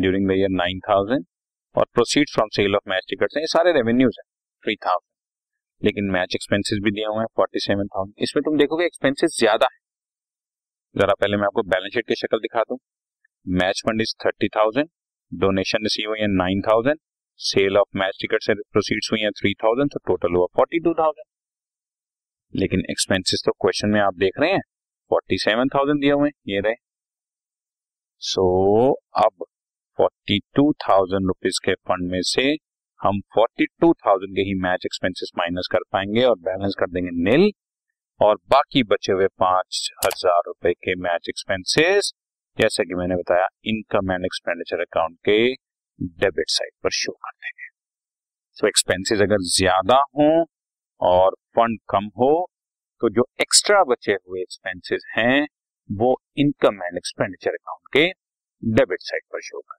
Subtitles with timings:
[0.00, 1.24] During the year nine thousand
[1.76, 4.28] और proceed from sale of match tickets ये सारे revenues हैं
[4.64, 5.08] थ्री थाउज़ेंड
[5.82, 9.66] लेकिन मैच एक्सपेंसेस भी दिए हुए हैं फोर्टी सेवन थाउज़ेंड इसमें तुम देखोगे एक्सपेंसेस ज़्यादा
[9.72, 9.78] है।
[10.94, 12.78] जरा पहले मैं आपको बैलेंस शीट की शक्ल दिखा दूँ।
[13.46, 14.88] Match fund is thirty thousand
[15.32, 16.98] donation receive हुई है nine thousand
[17.40, 20.94] sale of match ticket से प्रोसीड हुई है थ्री थाउज़ेंड तो टोटल हुआ फोर्टी टू
[20.94, 21.26] थाउज़ेंड
[22.54, 24.60] लेकिन एक्सपेंसेस तो क्वेश्चन में आप देख रहे हैं
[25.10, 26.74] फोर्टी सेवन थाउज़ेंड दिए हुए ये रहे।
[28.22, 29.44] सो so, अब
[30.00, 32.42] फोर्टी टू थाउज़ेंड रुपीज़ के फंड में से
[33.00, 37.10] हम फोर्टी टू थाउज़ेंड के ही मैच एक्सपेंसेस माइनस कर पाएँगे और बैलेंस कर देंगे
[37.24, 37.50] नील
[38.20, 42.10] और बाकी बचे हुए पाँच हज़ार रुपए के मैच एक्सपेंसेस
[42.58, 45.36] जैसा कि मैंने बताया इनकम एंड एक्सपेंडिचर अकाउंट के
[46.22, 47.68] डेबिट साइड पर शो कर देंगे।
[48.58, 50.30] सो एक्सपेंसेस अगर ज़्यादा हो
[51.00, 52.32] और फंड कम हो
[53.02, 55.46] तो जो एक्स्ट्रा बचे हुए एक्सपेंसेस हैं,
[55.90, 58.08] वो इनकम एंड एक्सपेंडिचर अकाउंट के
[58.62, 59.78] डेबिट साइड पर शो कर